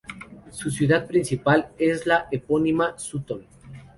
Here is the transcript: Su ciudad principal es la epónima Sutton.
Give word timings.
Su 0.49 0.71
ciudad 0.71 1.05
principal 1.05 1.73
es 1.77 2.07
la 2.07 2.27
epónima 2.31 2.97
Sutton. 2.97 3.45